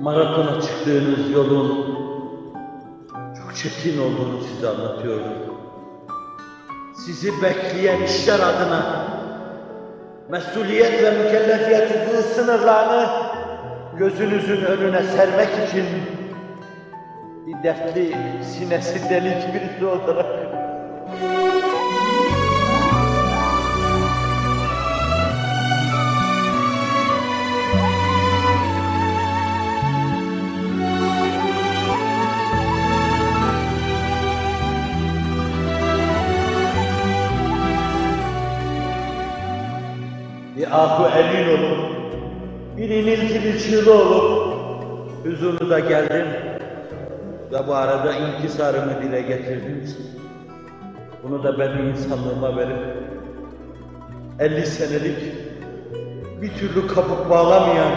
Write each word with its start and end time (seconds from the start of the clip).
maratona 0.00 0.60
çıktığınız 0.60 1.30
yolun 1.30 1.96
çok 3.12 3.56
çetin 3.56 3.98
olduğunu 3.98 4.40
size 4.40 4.68
anlatıyorum. 4.68 5.61
Sizi 7.06 7.42
bekleyen 7.42 8.02
işler 8.02 8.40
adına 8.40 9.06
mesuliyet 10.28 11.02
ve 11.02 11.10
mükellefiyetinizin 11.10 12.22
sınırlarını 12.34 13.08
gözünüzün 13.98 14.64
önüne 14.64 15.02
sermek 15.02 15.48
için 15.68 15.84
bir 17.46 17.62
dertli 17.62 18.16
sinesi 18.44 19.10
delik 19.10 19.54
birisi 19.54 19.86
olarak 19.86 20.41
bir 40.72 40.76
ahu 40.76 41.18
emin 41.18 41.48
olup, 41.48 41.78
bir 42.76 42.88
iniltili 42.88 43.62
çığlı 43.62 43.94
olup, 43.94 44.56
huzurunuza 45.24 45.78
geldim 45.78 46.26
ve 47.52 47.66
bu 47.66 47.74
arada 47.74 48.12
inkisarımı 48.12 49.02
dile 49.02 49.20
getirdim. 49.20 49.84
Bunu 51.22 51.44
da 51.44 51.58
benim 51.58 51.88
insanlığıma 51.88 52.56
verip, 52.56 52.96
50 54.38 54.66
senelik 54.66 55.18
bir 56.42 56.54
türlü 56.54 56.86
kabuk 56.86 57.30
bağlamayan 57.30 57.92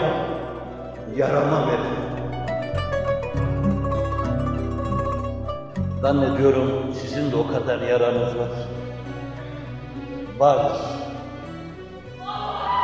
yarama 1.16 1.66
verin. 1.66 1.96
Zannediyorum 6.00 6.70
sizin 7.02 7.32
de 7.32 7.36
o 7.36 7.46
kadar 7.46 7.80
yaranız 7.80 8.38
var. 8.38 8.50
Vardır. 10.38 11.05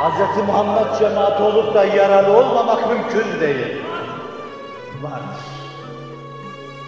Hz. 0.03 0.37
Muhammed 0.47 0.99
cemaati 0.99 1.43
olup 1.43 1.73
da 1.73 1.85
yaralı 1.85 2.37
olmamak 2.37 2.89
mümkün 2.89 3.39
değil. 3.41 3.77
Vardır. 5.01 5.43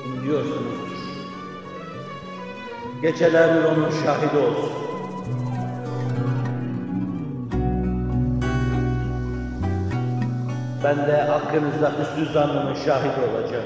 Biliyorsunuzdur. 0.05 0.95
Geceler 3.01 3.63
onun 3.63 3.89
şahidi 3.89 4.37
olsun. 4.37 4.71
Ben 10.83 11.07
de 11.07 11.21
hakkınızda 11.21 11.91
hüsnü 11.99 12.33
zannımın 12.33 12.73
şahidi 12.73 13.19
olacağım. 13.31 13.65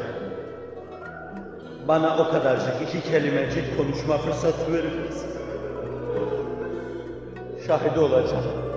Bana 1.87 2.17
o 2.17 2.31
kadarcık 2.31 2.81
iki 2.87 3.11
kelimecik 3.11 3.77
konuşma 3.77 4.17
fırsatı 4.17 4.73
verir 4.73 4.99
misiniz? 4.99 5.25
Şahidi 7.67 7.99
olacağım. 7.99 8.69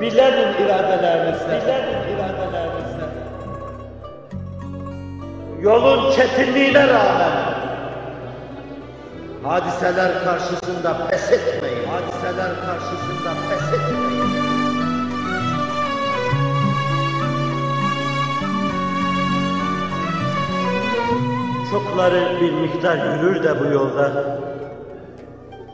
Bilenin 0.00 0.64
iradelerinizle. 0.64 1.62
Bilenin 1.62 2.16
iradelerinizle. 2.16 3.04
Yolun 5.60 6.12
çetinliğine 6.12 6.88
rağmen 6.88 7.54
hadiseler 9.42 10.24
karşısında 10.24 11.06
pes 11.10 11.32
etmeyin. 11.32 11.88
Hadiseler 11.88 12.50
karşısında 12.66 13.30
pes 13.50 13.80
etmeyin. 13.80 14.14
Çokları 21.70 22.40
bir 22.40 22.52
miktar 22.52 22.96
yürür 22.96 23.42
de 23.42 23.60
bu 23.60 23.64
yolda. 23.72 24.12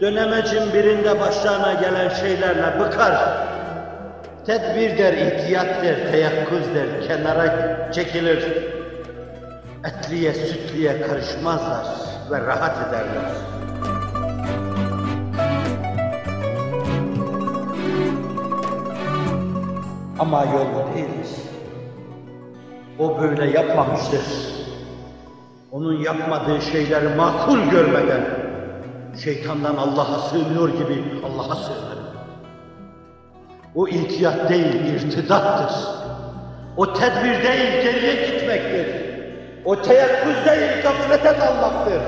Dönemecin 0.01 0.73
birinde 0.75 1.21
başlarına 1.21 1.73
gelen 1.73 2.09
şeylerle 2.09 2.81
bıkar. 2.81 3.15
Tedbir 4.47 4.99
der, 4.99 5.13
ihtiyat 5.13 5.83
der, 5.83 6.13
teyakkuz 6.13 6.75
der, 6.75 7.09
kenara 7.09 7.93
çekilir. 7.93 8.45
Etliye, 9.85 10.35
sütliye 10.35 11.01
karışmazlar 11.01 11.87
ve 12.31 12.47
rahat 12.47 12.89
ederler. 12.89 13.33
Ama 20.19 20.45
yol 20.45 20.67
bu 20.75 20.95
değildir. 20.95 21.31
O 22.99 23.21
böyle 23.21 23.51
yapmamıştır. 23.51 24.21
Onun 25.73 26.01
yapmadığı 26.01 26.63
şeyleri 26.63 27.09
makul 27.09 27.59
görmeden 27.59 28.25
şeytandan 29.25 29.77
Allah'a 29.77 30.19
sığınıyor 30.19 30.69
gibi 30.69 31.05
Allah'a 31.25 31.57
sığınır. 31.57 32.00
O 33.75 33.89
ihtiyat 33.89 34.51
değil, 34.51 34.95
irtidattır. 34.95 35.77
O 36.77 36.93
tedbir 36.93 37.43
değil, 37.45 37.83
geriye 37.83 38.15
gitmektir. 38.15 38.87
O 39.65 39.83
teyakkuz 39.83 40.35
değil, 40.47 40.83
gaflete 40.83 41.41
dalmaktır. 41.41 42.03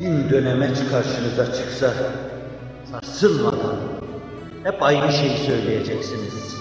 Bin 0.00 0.30
dönemeç 0.30 0.78
karşınıza 0.90 1.52
çıksa, 1.52 1.90
sarsılmadan 2.90 3.76
hep 4.64 4.82
aynı 4.82 5.12
şeyi 5.12 5.38
söyleyeceksiniz. 5.38 6.54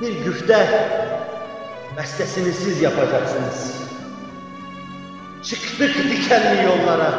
Bir 0.00 0.24
güfte 0.24 0.66
bestesini 1.96 2.52
siz 2.52 2.82
yapacaksınız. 2.82 3.85
Çıktık 5.46 5.96
dikenli 5.96 6.64
yollara, 6.64 7.10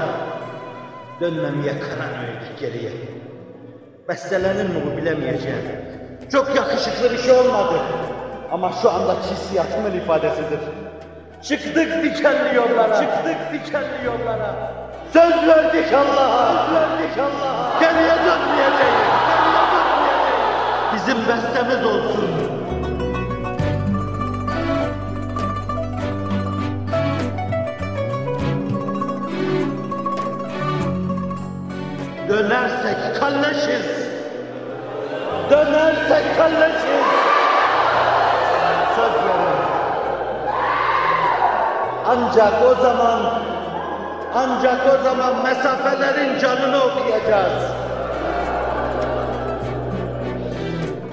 dönmemeye 1.21 1.79
karar 1.79 2.11
verdik 2.23 2.59
geriye. 2.59 2.91
Bestelenir 4.09 4.69
mi 4.69 4.81
bu 4.85 4.97
bilemeyeceğim. 4.97 5.71
Çok 6.31 6.55
yakışıklı 6.55 7.11
bir 7.11 7.17
şey 7.17 7.31
olmadı. 7.31 7.79
Ama 8.51 8.71
şu 8.81 8.91
andaki 8.91 9.31
hissiyatımın 9.31 9.91
ifadesidir. 9.91 10.59
Çıktık 11.43 12.03
dikenli 12.03 12.55
yollara. 12.55 12.95
Çıktık 12.95 13.37
dikenli 13.53 14.05
yollara. 14.05 14.71
Söz 15.13 15.47
verdik 15.47 15.93
Allah'a. 15.93 16.65
Söz 16.65 16.75
verdik 16.75 17.17
Allah'a. 17.17 17.79
Geriye 17.79 18.09
dönmeyeceğiz. 18.09 19.03
Geriye 19.27 19.63
dönmeyeceğiz. 19.73 20.47
Bizim 20.93 21.17
bestemiz 21.17 21.85
olsun. 21.85 22.56
Kalleşiz. 33.27 33.85
Dönersek 35.49 36.37
kalleşiz. 36.37 37.07
Söz 38.95 39.13
verin. 39.25 39.57
Ancak 42.07 42.53
o 42.71 42.81
zaman, 42.81 43.19
ancak 44.35 44.81
o 44.93 45.03
zaman 45.03 45.33
mesafelerin 45.43 46.39
canını 46.39 46.83
okuyacağız. 46.83 47.63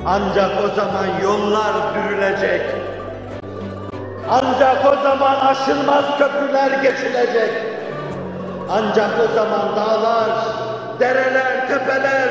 Ancak 0.06 0.50
o 0.64 0.74
zaman 0.74 1.06
yollar 1.22 1.74
dürülecek. 1.94 2.62
Ancak 4.30 4.86
o 4.86 5.02
zaman 5.02 5.34
aşılmaz 5.40 6.04
köprüler 6.18 6.70
geçilecek. 6.82 7.52
Ancak 8.70 9.10
o 9.30 9.34
zaman 9.34 9.76
dağlar, 9.76 10.30
dereler, 11.00 11.68
tepeler 11.68 12.28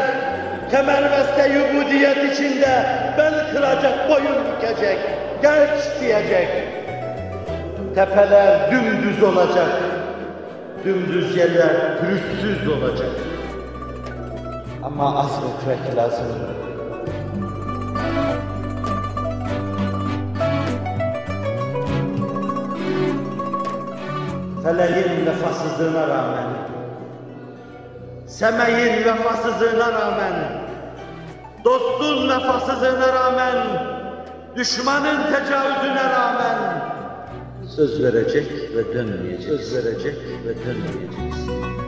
temel 0.71 1.11
veste 1.11 1.49
yubudiyet 1.53 2.33
içinde 2.33 2.85
bel 3.17 3.51
kıracak, 3.51 4.09
boyun 4.09 4.37
bükecek, 4.45 4.97
genç 5.41 6.01
diyecek. 6.01 6.49
Tepeler 7.95 8.71
dümdüz 8.71 9.23
olacak, 9.23 9.71
dümdüz 10.85 11.37
yerler 11.37 11.99
pürüzsüz 11.99 12.67
olacak. 12.67 13.09
Ama 14.83 15.19
azmetmek 15.19 15.97
lazım. 15.97 16.25
Feleğin 24.63 25.25
vefasızlığına 25.25 26.07
rağmen 26.07 26.72
Semeyin 28.33 29.05
vefasızlığına 29.05 29.91
rağmen, 29.91 30.33
dostun 31.63 32.29
vefasızlığına 32.29 33.13
rağmen, 33.13 33.67
düşmanın 34.55 35.23
tecavüzüne 35.23 36.03
rağmen 36.03 36.83
söz 37.75 38.03
verecek 38.03 38.51
ve 38.75 38.93
dönmeyecek, 38.93 39.49
söz 39.49 39.75
verecek 39.75 40.15
ve 40.45 40.55
dönmeyeceksin. 40.65 41.82